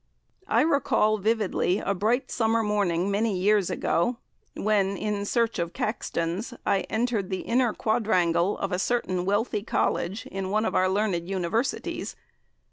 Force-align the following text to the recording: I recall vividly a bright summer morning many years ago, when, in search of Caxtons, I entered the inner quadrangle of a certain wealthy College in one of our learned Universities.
I 0.47 0.61
recall 0.61 1.19
vividly 1.19 1.77
a 1.77 1.93
bright 1.93 2.31
summer 2.31 2.63
morning 2.63 3.11
many 3.11 3.37
years 3.37 3.69
ago, 3.69 4.17
when, 4.55 4.97
in 4.97 5.25
search 5.25 5.59
of 5.59 5.73
Caxtons, 5.73 6.55
I 6.65 6.79
entered 6.89 7.29
the 7.29 7.41
inner 7.41 7.71
quadrangle 7.71 8.57
of 8.57 8.71
a 8.71 8.79
certain 8.79 9.25
wealthy 9.25 9.61
College 9.61 10.25
in 10.31 10.49
one 10.49 10.65
of 10.65 10.73
our 10.73 10.89
learned 10.89 11.29
Universities. 11.29 12.15